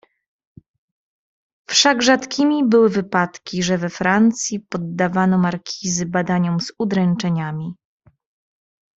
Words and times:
"Wszak 1.69 2.01
rzadkimi 2.03 2.63
były 2.65 2.89
wypadki, 2.89 3.63
że 3.63 3.77
we 3.77 3.89
Francji 3.89 4.59
poddawano 4.59 5.37
markizy 5.37 6.05
badaniom 6.05 6.59
z 6.59 6.71
udręczeniami." 6.79 7.75